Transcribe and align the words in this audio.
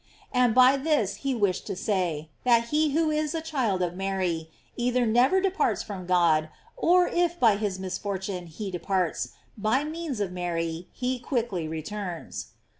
J 0.33 0.39
And 0.39 0.55
by 0.55 0.77
this 0.77 1.23
lie 1.23 1.35
wished 1.35 1.67
to 1.67 1.75
say, 1.75 2.29
that 2.43 2.69
he 2.69 2.89
who 2.93 3.11
is 3.11 3.35
a 3.35 3.39
child 3.41 3.83
of 3.83 3.93
Mary, 3.95 4.49
either 4.75 5.05
never 5.05 5.39
departs 5.39 5.83
from 5.83 6.07
God, 6.07 6.49
or 6.75 7.07
if 7.07 7.35
for 7.37 7.51
his 7.51 7.77
misfortune 7.77 8.47
he 8.47 8.71
departs, 8.71 9.33
by 9.55 9.83
means 9.83 10.19
of 10.19 10.31
Mary 10.31 10.87
he 10.91 11.19
quickly 11.19 11.67
returns. 11.67 12.47